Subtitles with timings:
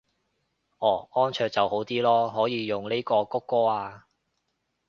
[0.79, 4.07] 哦安卓就好啲囉，可以用呢個穀歌啊